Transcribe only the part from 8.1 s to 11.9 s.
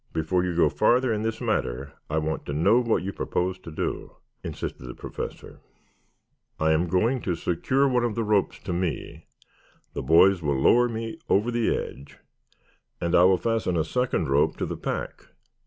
these ropes to me. The boys will lower me over the